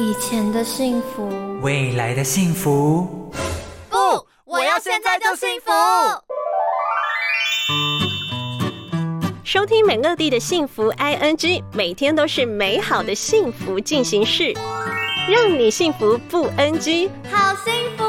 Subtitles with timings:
[0.00, 1.28] 以前的幸福，
[1.60, 3.32] 未来的幸福。
[3.90, 3.98] 不，
[4.44, 5.72] 我要现在就幸福。
[9.42, 14.52] 收听美乐蒂的幸福 I N G，每天都是美好的幸福进行式，
[15.28, 18.04] 让你幸福不 N G，好幸福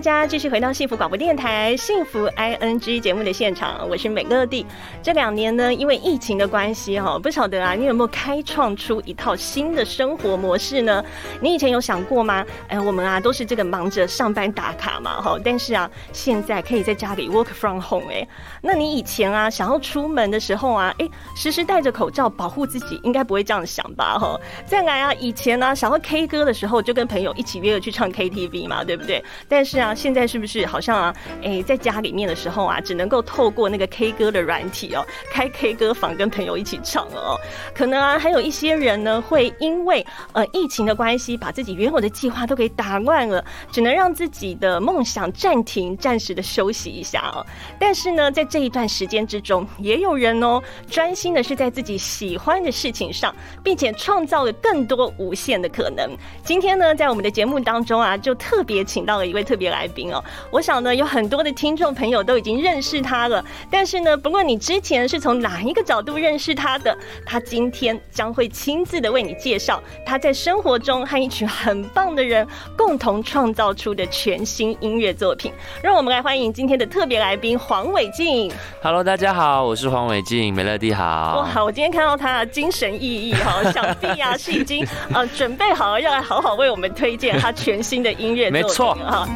[0.00, 4.64] 大家继续回到幸福广播电台幸福 I N G 节目的现场，我是美乐蒂。
[5.02, 11.04] 这两年呢，因为疫情的关系哈，不晓得啊，你有没有开创出一套新的生活模式呢？
[11.38, 12.42] 你以前有想过吗？
[12.68, 18.26] 哎，我们啊都是这个忙着上班打卡嘛哈，但是啊，现在可以在家里 work from home 哎，
[18.62, 24.40] 那你以前啊想要出门的时候啊，哎，时时戴着口罩保护自己，应该不会这样想吧哈？
[24.64, 29.22] 再来啊，以前呢想要 K 歌的时候，就跟朋友一起约着去唱 KTV 嘛，对不对？
[29.46, 37.36] 但是啊，现在是不是好像啊，哎，在家里面的时候啊，只能够透过那个 K 歌的软体哦，开 K 歌房跟朋友一起唱哦。
[37.74, 47.44] 可能啊，还有一些人呢，会因为呃疫情的关系，把自己原有的计划都给打乱了，只能让自己的梦想暂停，暂时的休息一下哦。
[47.78, 56.10] 但是呢，在这一段时间之中，也有人哦，专心的是在自己喜欢的事情上，并且创造了更多无限的可能。
[56.44, 60.22] 今天呢，在我们的节目当中啊，就特别请到了一位特别来宾哦。
[60.50, 63.44] 我想呢，有很多的听众朋友都已经认识他了。
[63.70, 75.52] 但是呢，不论你之前是从哪一个角度认识他的，他今天将会亲自的为你介绍他在生活中和一群很棒的人共同创造出的全新音乐作品。
[75.82, 78.50] 让我们来欢迎今天的特别来宾黄伟静。
[78.82, 81.44] Hello，大家好，我是黄伟静，美乐蒂好。
[81.54, 89.28] 哇，我今天看到他精神奕奕哈， 想必呀、是已经呃准备好了要来好好为我们推荐他全新的音乐作品没错哈。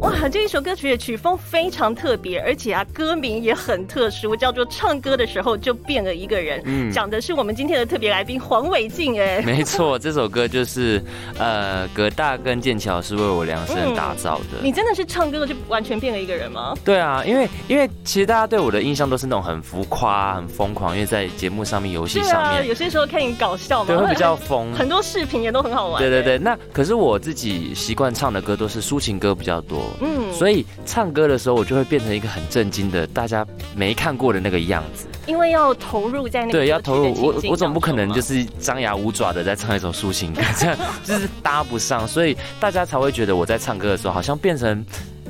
[0.00, 9.42] 哇，这一首歌曲的曲风非常特别，而且啊，歌名也很特殊，叫做《唱歌的时候就变了一个人》，嗯讲的是我们今天的特别来宾黄伟晋哎。
[9.42, 11.02] 没错，这首歌就是
[11.36, 14.58] 呃，葛大跟剑桥是为我量身打造的。
[14.62, 16.74] 你真的是唱歌就完全变了一个人吗？
[16.84, 24.72] 对啊，因为因为其实大家对我的印象都是那种很浮夸、很疯狂，因为在节目上面、游戏上面，有些时候看你搞笑嘛，对会比较疯。
[24.78, 26.00] 很多视频也都很好玩。
[26.00, 35.06] 对对对，那可是我自己习惯唱的歌都是抒情歌比较多，嗯所以唱歌的时候我就会变成一个很震惊的，大家没看过的那个样子。
[35.26, 37.14] 因为要投入在那个对，要投入。
[37.20, 44.84] 我我总不可能就是张牙舞爪的在唱一首抒情歌，这样就是搭不上，所以大家才会觉得我在唱歌的时候好像变成。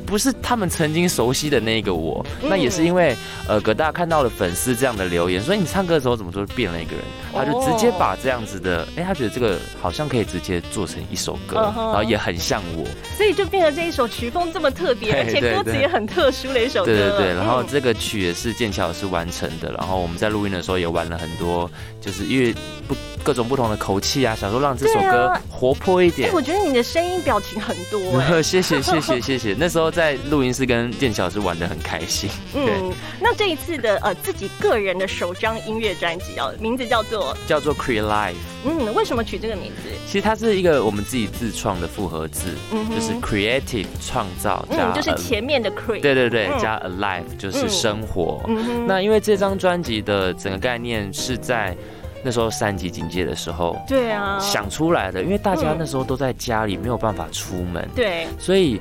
[0.09, 2.49] 不是他们曾经熟悉的那个我，嗯。
[2.49, 3.15] 那也是因为
[3.47, 7.05] 呃，葛大看到了粉丝这样的留言，所以你唱歌的时候怎么说变了一个人，
[7.35, 12.85] 他就直接把这样子的，哎、他觉得这个好像可以直接做成一首歌，然后也很像我，
[13.17, 16.87] 所以就变成这一首曲风这么特别， 而且歌词也很特殊的一首歌。
[16.87, 21.71] 对对对，然后嗯这个曲也是剑桥老师完成的，然后我们在录音的时候也玩了很多，
[22.01, 22.55] 就是因为
[22.87, 26.33] 不各种不同的口气啊，想说让这首歌活泼一哎、点。
[26.33, 32.31] 我觉得你的声音表情很多哎、 谢谢谢谢谢谢，那时候在录音室跟剑桥老师玩的很开心。
[32.53, 39.89] 对，嗯，那这一次的呃自己个人的首张音乐专辑哦，名字叫做叫做 Create Life，嗯，为什么取这个名字？
[40.07, 46.59] 其实它是一个我们自己自创的复合字，嗯就是 creative 创造加嗯，就是前面的 cre，对对对嗯。
[46.61, 48.41] 加 alive 就是生活。
[48.87, 51.77] 那因为这张专辑的整个概念是在
[52.23, 55.77] 那时候三级警戒的时候对啊，想出来的，因为大家嗯。
[55.81, 58.81] 那时候都在家里，没有办法出门，对，所以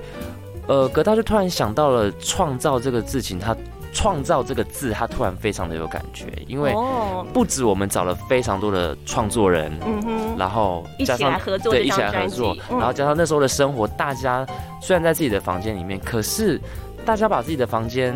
[0.67, 3.55] 呃，葛大就突然想到了“创造”这个字情，他
[3.93, 9.71] 创造这个字，他突然非常的有感觉，因为哦，不止我们找了非常多的创作人，
[10.37, 14.45] 然后一起加上来合作对一起来合作然后加上那时候的生活，大家
[14.81, 16.59] 虽然在自己的房间里面，可是
[17.05, 18.15] 大家把自己的房间。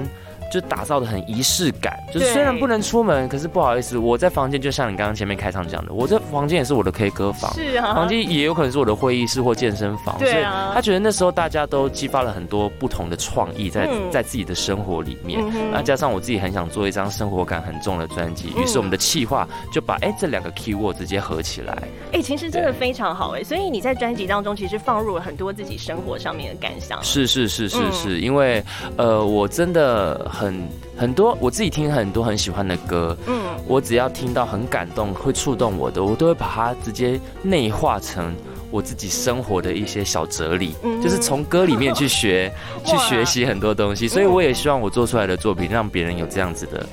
[0.52, 14.12] 就打造的很仪式感，就是虽然不能出门，可是不好意思，我在房间就像你刚刚前面开场讲的，我这房间也是我的 K 歌房，是啊，房间也有可能是我的会议室或健身房，所以对啊他觉得那时候大家都激发了很多不同的创意在、嗯。
[14.12, 15.42] 在自己的生活里面。
[15.72, 18.62] 那加上我自己很想做一张生活感很重的专辑，嗯。
[18.62, 21.78] 于是我们的企划就把哎、这两个 keyword 直接合起来。
[22.12, 27.02] 哎、其实真的非常好哎，所以你在专辑当中其实放入了很多自己生活上面的感想。
[27.02, 27.92] 是是是是嗯。
[27.94, 28.62] 是，因为
[28.98, 30.68] 呃，我真的很
[30.98, 38.36] 很多我自己听很多很喜欢的歌，嗯，我只要听到很感动、会触动我的，我都会把它直接内化成
[38.72, 42.52] 我自己生活的一些小哲理，嗯就是从歌里面去学、
[42.84, 44.08] 去学习很多东西。
[44.08, 46.86] 所以我也希望我做出来的作品让别人有这样子的，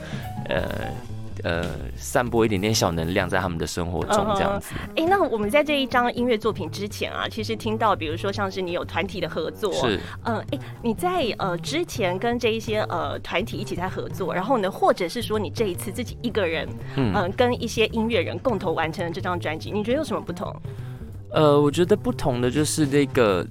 [0.50, 0.68] 呃。
[1.44, 1.64] 呃
[1.96, 4.74] 散播一点点小能量在他们的生活中，这样子。
[4.96, 20.54] 哎，那我们在这一张音乐作品之前啊，其实听到，比如说像是你有团体的合作，是，嗯，哎，你在呃之前跟这一些呃团体一起在合作，然后呢，或者是说你这一次自己一个人，嗯，跟一些音乐人共同完成了这张专辑，你觉得有什么不同？
[21.30, 23.46] 呃，我觉得不同的就是那个。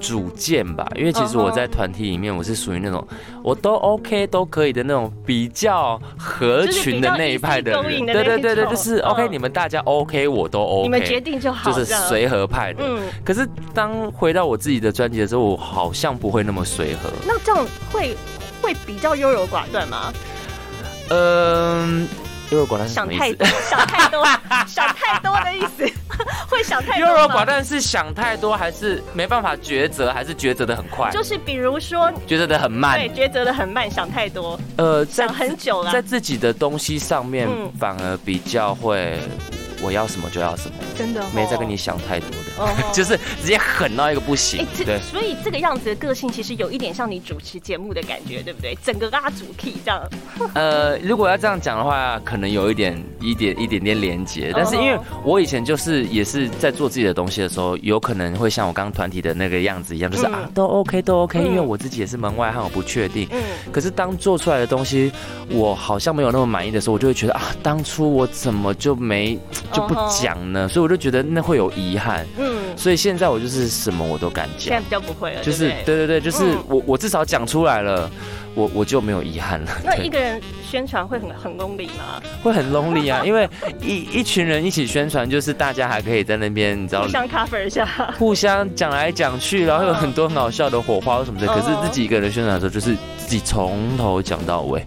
[0.00, 3.06] 主见吧，因为其实我在团体里面，我是属于那种
[3.42, 8.06] 我都 OK 都可以的那种比较合群的那一派的人。
[8.06, 12.82] 对对对对，就是 OK，你们大家 OK，我都 OK，你们决定就好，就是随和派的。
[12.84, 13.00] 嗯。
[13.24, 17.10] 可是当回到我自己的专辑的时候，我好像不会那么随和。
[17.26, 18.16] 那这样会
[18.62, 20.12] 会比较优柔寡断吗？
[21.10, 22.08] 嗯。
[22.50, 24.24] 优柔寡断想太多， 想太多，
[24.66, 25.86] 想太多的意思，
[26.48, 27.06] 会想太多。
[27.06, 31.10] 优柔寡断是想太多，还是没办法抉择，还是抉择的很快？
[31.10, 34.58] 就是比如说抉择的很慢，对，抉择的很慢，想太多。
[34.76, 37.48] 呃，想很久了，在自己的东西上面，
[37.78, 39.18] 反而比较会。
[39.82, 44.66] 我要什么就要什么，真的没再跟你想太多的， 就是直接狠到一个不行。
[44.84, 48.76] 对，所以这个样子的个性其实有一点像你主持节目的感觉，对不对？
[48.84, 50.02] 整个拉主 key 这样。
[50.54, 63.28] 呃，如果要这样讲的话，可能有一点一点一点点连接，但是因为我以前就是也是在做自己的东西的时候，有可能会像我刚刚团体的那个样子一样，就是啊都 OK 都 OK，因为我自己也是门外汉，我不确定。
[63.30, 63.40] 嗯。
[63.72, 65.12] 可是当做出来的东西
[65.48, 69.38] 我好像没有那么满意的时候，我就会觉得啊，当初我怎么就没。
[69.72, 72.26] 就不讲呢，所以我就觉得那会有遗憾。
[72.38, 74.60] 嗯，所以现在我就是什么我都敢讲。
[74.60, 78.10] 现在比较不会了，就是对对对，就是我我至少讲出来了，
[78.54, 79.70] 我我就没有遗憾了。
[79.84, 82.20] 那一个人宣传会很很 lonely 吗？
[82.42, 83.48] 会很 lonely 啊， 因为
[83.82, 87.86] 一一群人一起宣传，就是大家还可以在那边，你知道，互相 cover 一下，
[88.18, 91.46] 互相讲来讲去，然后有很多很好笑的火花什么的。
[91.46, 94.86] 可是自己一个人宣传的时候，就是自己从头讲到尾。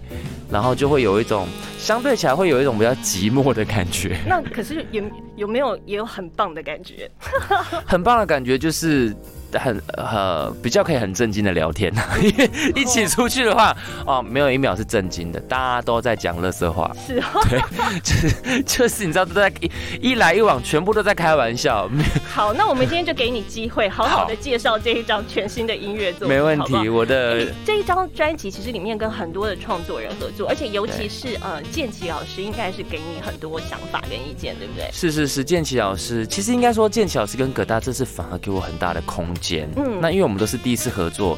[0.52, 1.48] 然后就会有一种
[1.80, 4.18] 相对起来会有一种比较寂寞的感觉。
[4.28, 5.04] 那可是有
[5.38, 7.10] 有没有也有很棒的感觉？
[7.86, 9.16] 很棒的感觉就是。
[9.60, 13.76] 很呃比较可以很震惊的聊天，因 为一起出去的话，
[14.06, 17.60] 哦，没有一秒是震惊的，大家都在讲乐色话，是，对，
[18.02, 19.72] 就是就是你知道都在一
[20.02, 21.90] 一来一往，全部都在开玩笑。
[22.30, 26.36] 好，那我们今天就给你机会，好好的介绍这一张全新的音乐作品。
[26.36, 34.90] 没问题，我的这一张专辑其实里面跟很多的创作人合作，而且尤其是呃建奇老师，应该是给你很多想法跟意见，对不对？
[34.92, 39.28] 是是是，建奇老师，其实应该说建奇老师跟葛大这次反而给我很大的空。
[39.76, 41.38] 嗯，那因为我们都是第一次合作，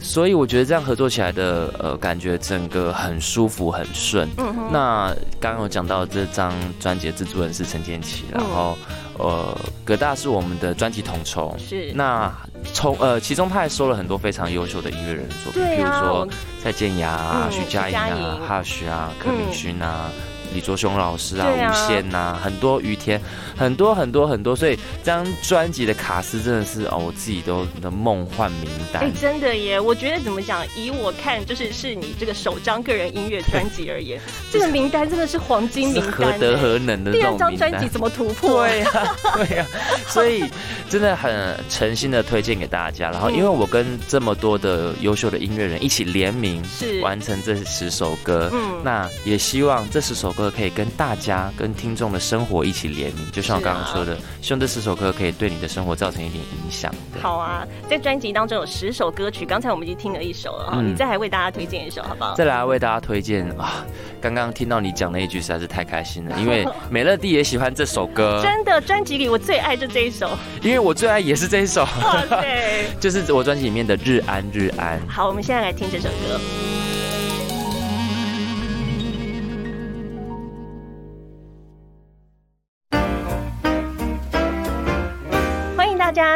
[0.00, 4.28] 所以我觉得这样合作起来的呃感觉整个很舒服很顺。
[4.38, 8.78] 嗯那刚刚有讲到这张专辑的制作人是陈建奇，然后
[9.18, 11.92] 呃葛大是我们的专辑统筹，是。
[11.94, 12.32] 那
[12.72, 16.26] 从呃其中他还收了很多非常优秀的音乐人作品，比如说
[16.62, 20.10] 蔡健雅啊、徐佳莹啊、哈许啊、柯明勋啊。
[20.54, 23.20] 李卓雄老师啊，无限呐，很多于天，
[23.56, 29.02] 很多很多很多，所以这张专辑的卡司真的是哦，我自己都的梦幻名单。
[29.04, 29.78] 哎，真的耶！
[29.78, 34.20] 我觉得怎么讲，以我看，就是是你这个首张个人音乐专辑而言，
[34.50, 37.12] 这个名单真的是黄金名单，何德何能的？
[37.12, 38.66] 第二张专辑怎么突破？
[38.66, 39.66] 对呀， 对呀，
[40.08, 40.44] 所以
[40.88, 43.10] 真的很诚心的推荐给大家。
[43.10, 48.50] 然后，因为我跟这么多的优秀的音乐人一起联名，是完成这十首歌。
[48.52, 50.39] 嗯，那也希望这十首歌。
[50.40, 56.92] 歌可以跟大家、跟听众的生活一起联名，就像我刚刚说的，希望这十首歌可以对你的生活造成一点影响。
[57.20, 62.34] 好啊，在专辑当中有十首歌曲，刚才我们已经听了一首了，你再来为大家推荐一首好不好？
[62.34, 63.84] 再来为大家推荐啊！
[64.20, 68.40] 刚刚听到你讲那一句实在是太开心了，因为美乐蒂也喜欢这首歌。
[68.42, 70.30] 真的，专辑里我最爱就这一首，
[70.62, 71.82] 因为我最爱也是这一首。
[71.82, 74.98] 哇塞， 就是我专辑里面的《日安日安》。
[75.08, 76.69] 好，我们现在来听这首歌。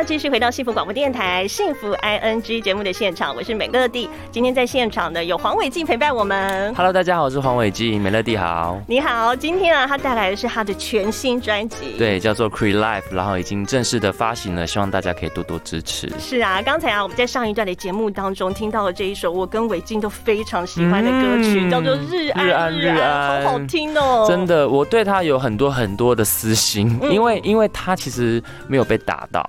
[0.06, 4.10] 继续回到幸福广播电台幸福 I N G 节目的现场，我是美乐蒂。
[4.30, 6.74] 今天在现场的有黄伟晋陪伴我们。
[6.74, 8.78] Hello，大家好，我是黄伟晋，美乐蒂好。
[8.86, 16.12] 你好，今天啊，他带来的是他的全新专辑，对，叫做 Cre Life，然后已经正式的发行了，希望大家可以多多支持。
[16.18, 24.26] 是啊，刚才啊，我们在上一段的节目当中听到了这一首我跟伟晋都非常喜欢的歌曲，叫做《日安日安日安》，好好听哦。
[24.28, 29.42] 真的，我对他有很多很多的私心，因为因为他其实没有被打到。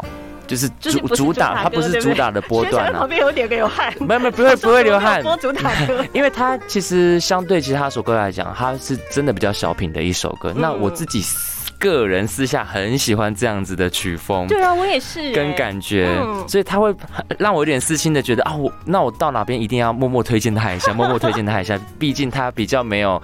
[0.46, 3.00] 就是主主打，它不是主打的波段啊。
[3.00, 3.94] 旁边有点流汗。
[4.00, 5.22] 没有没有，不会不会流汗。
[5.24, 10.54] 播主打歌， 因为它其实相对其他首歌来讲，它是真的比较小品的一首歌。
[10.56, 11.24] 那我自己
[11.78, 14.48] 个人私下很喜欢这样子的曲风。
[14.48, 15.34] 对啊，我也是。
[15.34, 16.08] 跟感觉，
[16.48, 16.96] 所以他会
[17.38, 21.78] 让我有点私心的觉得啊，我那我到哪边一定要默默推荐他一下，默默推荐他一下。
[22.00, 23.22] 毕竟他比较没有。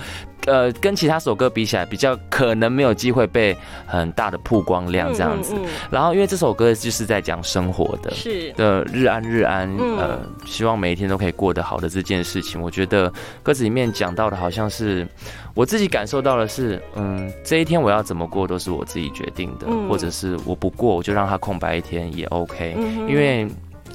[0.47, 3.55] 呃，跟其他首歌比起来，比较可能没有机会被
[3.85, 5.53] 很大的曝光量这样子。
[5.89, 8.51] 然后，因为这首歌就是在讲生活的，是。
[8.53, 13.11] 的，日安日安，呃，希望每一天都可以过得好的这件事情，我觉得
[13.43, 15.07] 歌词里面讲到的，好像是
[15.53, 22.75] 我自己感受到的是，嗯，这一天我要怎么过都是我自己决定的，或者是我不过我就让它空白一天也 OK，
[23.07, 23.47] 因为。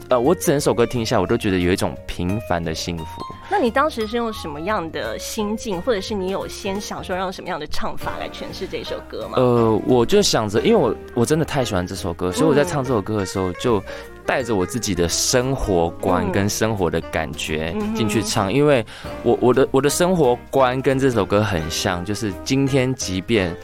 [0.08, 3.04] 呃，我整首歌听下，我都觉得有一种平凡的幸福。
[3.50, 9.34] 那你当时是用什么样的心境，或者是你有先想说用什么样的唱法来诠释这首歌吗？
[9.36, 13.82] 呃，我就想着，因为我我真的太喜欢这首歌，所以我在唱这首歌的时候，就
[14.24, 18.52] 带着我自己的生活观跟生活的感觉进去唱。
[18.52, 18.84] 因为
[19.22, 23.54] 我我的我的生活观跟这首歌很像，就是今天即便。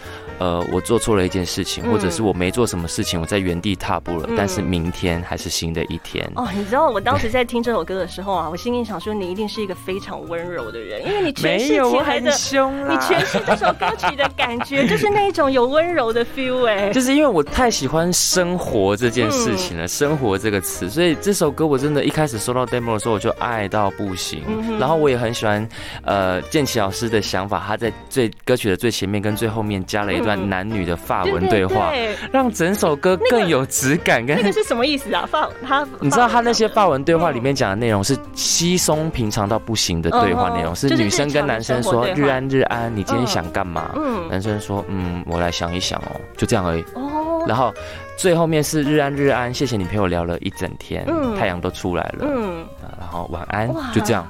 [0.43, 4.29] 呃，我做错了一件事情，或者是我没做什么事情，我在原地踏步了。
[4.37, 6.29] 但是明天还是新的一天。
[6.35, 16.91] 哦，你知道我当时在听这首歌的时候啊，我心里想说，你一定是一个非常温柔的人，因为你诠释起来的，你诠释这首歌曲的感觉， 就是那一种有温柔的 feel 哎。
[16.91, 24.43] 就是因为我太喜欢生活这件事情了，生活这个词，所以这首歌我真的一开始收到 demo 的时候，我就爱到不行。
[24.81, 25.69] 然后我也很喜欢
[26.03, 30.32] 呃建奇老师的想法，他在最歌曲的最前面跟最后面加了一段。
[30.37, 31.93] 男女的发文对话，
[32.33, 34.25] 让整首歌更有质感。
[34.25, 35.27] 跟那个是什么意思啊？
[35.29, 47.73] 发他，你知道他那些发文对话里面讲的内容是稀松平常到不行的对话内容，是女生跟男生说“日安日安，你今天想干嘛？”嗯，男生说：“嗯，我来想一想哦，就这样而已。”哦，然后
[48.17, 51.07] 最后面是“日安日安，谢谢你陪我聊了一整天，
[51.39, 52.67] 太阳都出来了。”嗯，
[52.99, 54.27] 然后晚安，就这样。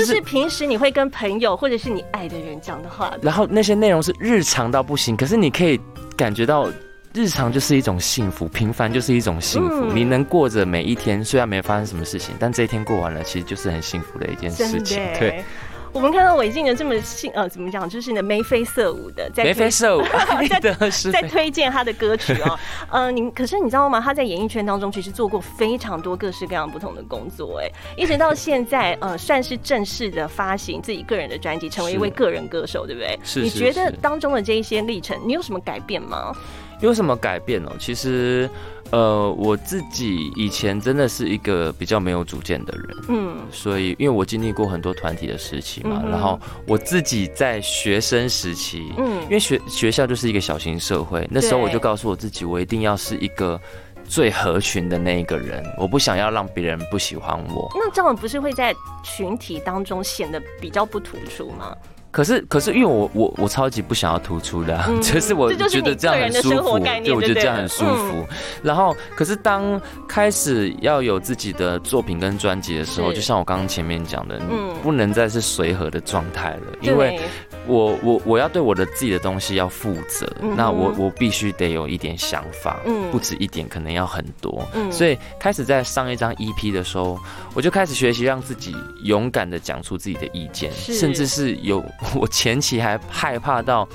[0.00, 5.78] 就是平时你会跟朋友或者是你爱的人讲的话，然后那些内容是日常到不行，可是你可以
[6.16, 6.68] 感觉到
[7.12, 9.92] 日常就是一种幸福，平凡就是一种幸福。
[9.92, 14.98] 你能过着每一天，虽然没发生什么事情，但这一天过完了，其实就是很幸福的一件事情。
[15.18, 15.44] 对。
[15.92, 20.02] 我们看到韦静的这么性呃，怎么讲，就是呢眉飞色舞的，在眉飞色舞，
[20.48, 22.58] 在在推荐他的歌曲哦。
[22.90, 24.00] 呃，你可是你知道吗？
[24.00, 33.18] 他在演艺圈当中其实做过非常多各式各样不同的工作，哎，一直到现在呃，算是正式的发行自己个人的专辑，成为一位个人歌手，对不对？
[33.22, 33.40] 是。
[33.42, 36.34] 你觉得当中的这一些历程，你有什么改变吗？
[36.80, 37.72] 有什么改变哦？
[37.78, 38.48] 其实。
[38.92, 53.58] 呃，我自己以前真的是一个比较没有主见的人，嗯，所以因为我经历过很多团体的时期嘛，然后我自己在学生时期，嗯，因为学学校就是一个小型社会，那时候我就告诉我自己，我一定要是一个
[54.04, 57.70] 最合群的那一个人，我不想要让别人不喜欢我。
[57.74, 61.74] 那这样不是会在群体当中显得比较不突出吗？
[62.12, 68.24] 可是，可是，因为我我我超级不想要突出的， 就是我觉得这样很舒服，对，我觉得这样很舒服。
[68.62, 77.18] 然后，可是当开始要有自己的作品跟专辑的时候，就像我刚刚前面讲的，嗯，不能再是随和的状态了，因为。
[77.66, 80.26] 我我我要对我的自己的东西要负责，
[80.56, 87.18] 那我我必须得有一点想法，嗯，不止一点，可能要很多，嗯，所以开始在上一张 EP 的时候，
[87.54, 93.88] 我就开始学习让自己勇敢的讲出自己的意见，甚至是有我前期还害怕到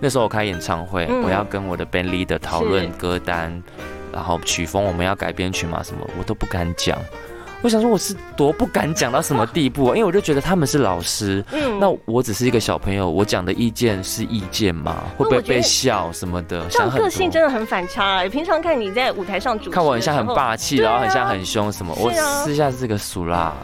[0.00, 3.62] 那时候我开演唱会，我要跟我的 band leader 讨论歌单，
[4.12, 6.98] 然后曲风我们要改编曲嘛什么，我都不敢讲。
[7.62, 15.04] 我想说我是多不敢讲到什么地步，啊因为我就觉得他们是老师，嗯，那我只是一个小朋友，我讲的意见是意见嘛？
[15.16, 16.66] 会不会被笑什么的？
[16.68, 18.28] 这样个性真的很反差哎！
[18.28, 23.54] 平常看你在舞台上主，看我很像很霸气，然后很像很凶什么，我私下是个俗辣，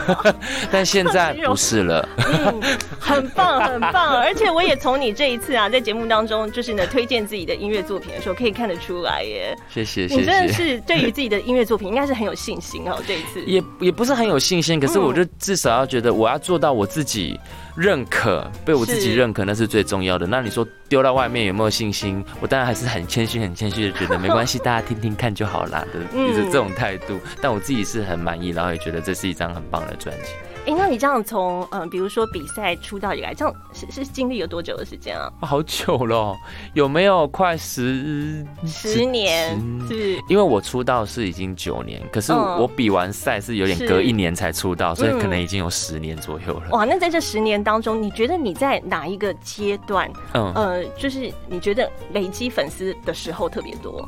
[0.72, 2.08] 但现在 不是了。
[2.16, 2.60] 嗯，
[2.98, 9.54] 很棒很棒，而且我也从你这一次啊，在节目当中就是呢推荐自己的音乐作品的时候，可以看得出来耶。
[9.68, 12.96] 谢谢，谢你真的是对于自己的音乐作品应该是很有信心哦。
[13.34, 17.38] 这也也不是很有信心，可是我就至少要觉得我要做到我自己
[17.76, 20.26] 认可，被我自己认可，那是最重要的。
[20.26, 22.24] 那你说丢到外面有没有信心？
[22.40, 27.18] 我当然还是很谦虚、很谦虚的，觉得没关系， 大家听听看就好啦的，就是这种态度。
[27.40, 30.30] 但我自己是很满意，然后也觉得这是一张很棒的专辑。
[30.66, 35.32] 哎，那你这样从嗯，比如说比赛出道以来，这样是是经历有多久的时间啊？
[35.40, 36.36] 好久了，
[36.74, 39.56] 有没有快十十年？
[39.86, 46.70] 是，因为我出道是已经九年，可是我比完赛是有点隔一年才出道，所以可能已经有十年左右了。
[46.72, 50.10] 哇，那在这十年当中，你觉得你在哪一个阶段？
[50.34, 54.06] 嗯呃，就是你觉得累积粉丝的时候特别多？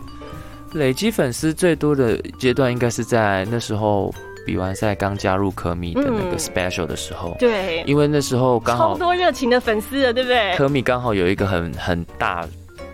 [0.72, 4.12] 累积粉丝最多的阶段，应该是在那时候。
[4.48, 10.56] 比完赛刚加入科米的那个 special 的时候，对，因为那时候刚好多热情的粉丝了，对不对？
[10.56, 12.48] 科米刚好有一个很很大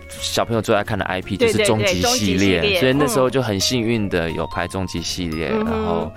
[0.09, 6.11] 小朋友最爱看的 IP，就是终极系列，所以那时候就很幸运的有拍终极系列，然后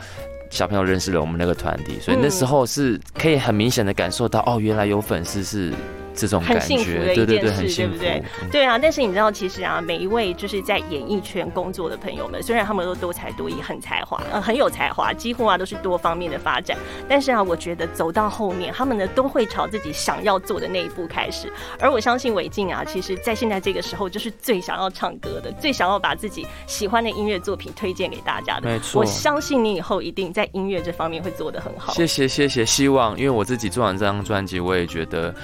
[0.51, 5.73] 小朋友认识了我们那个团体，所以那时候是可以很明显的感受到，哦，原来有粉丝是
[6.19, 8.23] 这种很感觉，幸福的一对对对，件事，对不对？
[8.43, 16.77] 嗯对啊，但是你知道，其实啊，每一位就是在演艺圈工作的朋友们，虽然他们都多才多艺、很才华，呃，很有才华，几乎啊都是多方面的发展，
[17.09, 21.53] 但是啊，我觉得走到后面，他们呢都会朝自己想要做的那一步开始。
[21.79, 28.69] 而我相信韦静啊，其实在现在这个时候，就是最想要唱歌的，最想要把自己喜欢的音乐作品推荐给大家的。
[28.69, 31.93] 没错我相信你以后一定在音乐这方面会做得很好。
[31.93, 35.35] 谢谢谢谢，希望因为我自己做完这张专辑，我也觉得。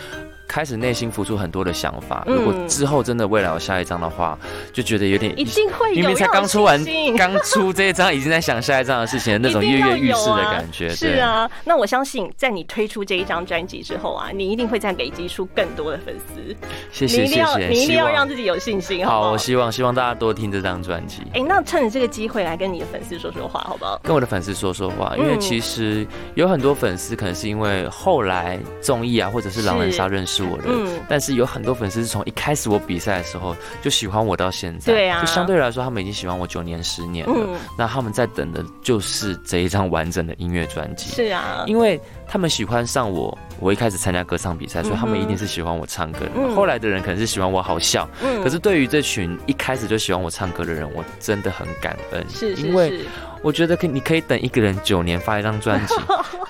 [0.54, 4.38] 开始内心浮出很多的想法，嗯如果之后真的未来有下一张的话，
[4.72, 6.80] 就觉得有点一定会有，明明才刚出完
[7.18, 10.90] 刚出这一张，已经在想下一张的事情，那种跃跃欲试的感觉。
[10.90, 16.54] 是啊，那我相信在你推出这一张专辑之后啊，你一定会再累积出更多的粉丝。
[16.92, 21.22] 谢谢谢谢，你一定要让自自己有信心，好，好我希望希望大家多听这张专辑。
[21.34, 23.96] 哎，那趁着这个机会来跟你的粉丝说说话，好不好？
[24.02, 31.00] 跟我的粉丝说说话，因为其实有很多粉丝可能是因为后来综艺啊，或者是狼人杀认识我的，嗯。
[31.08, 35.20] 但是有很多粉丝是从一开始我比赛的时候就喜欢我到现在，对啊。
[35.20, 37.58] 就相对来说他们已经喜欢我九年十年了，嗯。
[37.76, 46.30] 那他们在等的就是这一张完整的音乐专辑，是啊，因为他们喜欢上我，我一开始参加歌唱比赛，所以他们一定是喜欢我唱歌的。
[46.34, 46.54] 嗯。
[46.54, 48.42] 后来的人可能是喜欢我好笑，嗯。
[48.42, 53.04] 可是对于这群一开始就喜欢我唱歌的人，我真的很感恩，是是因为，
[53.42, 55.94] 我觉得可以你可以等一个人九年发一张专辑，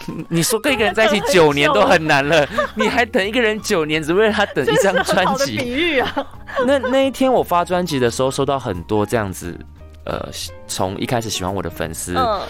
[0.06, 5.56] 你 你说跟一个人在一起九年都很难了，你还等一个人九年，只为了他等一张专辑。
[5.56, 5.70] 比辑？
[5.70, 6.26] 喻啊，
[6.66, 9.58] 那那一天我发专辑的时候，收到很多这样子，
[10.04, 10.28] 呃，
[10.66, 12.40] 从一开始喜欢我的粉丝嗯，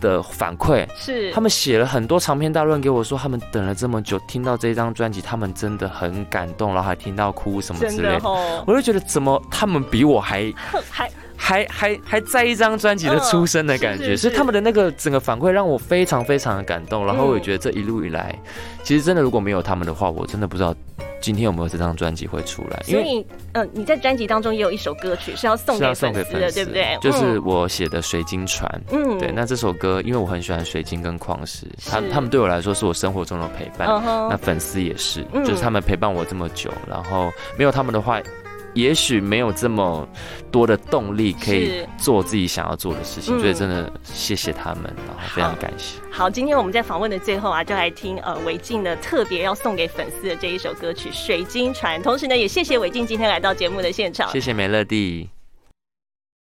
[0.00, 0.86] 的反馈。
[0.96, 8.18] 是他们写了很多长篇大论给我，说他们等了这么久，听到这张专辑，他们真的很感动，然后还听到哭什么之类的。
[8.18, 10.52] 的哦，我就觉得怎么他们比我还
[10.90, 17.06] 还还还还在一张专辑的出身的感觉，嗯是是所以他们的那个整个反馈让我非常非常的感动。
[17.06, 18.38] 然后我也觉得这一路以来，
[18.82, 20.74] 其实真的如果没有他们的话，我真的不知道
[21.20, 22.82] 今天有没有这张专辑会出来。
[22.86, 26.98] 因为所以，嗯、你在专辑当中也有一首歌曲是要送给是要送粉丝的，给粉丝，对不对？
[27.00, 28.68] 就是我写的《水晶船》。
[28.94, 33.88] 嗯，对，那这首歌因为我很喜欢水晶跟矿石，他是他们对我来说是我生活中的陪伴。
[34.28, 38.20] 那粉丝也是，嗯就是他们陪伴我这么久，然后没有他们的话，
[38.74, 40.08] 也许没有这么
[40.50, 45.98] 多的动力可以做自己想要做的事情，嗯所以真的谢谢他们，然后非常感谢。
[46.10, 54.40] 好，今天我们在访问的最后啊，就来听呃韦静的特别要送给粉丝的这一首歌曲《水晶船》，同时呢，也谢谢韦静今天来到节目的现场谢。
[54.40, 55.39] 谢美乐蒂。